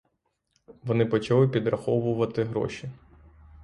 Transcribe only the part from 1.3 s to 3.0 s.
підраховувати гроші.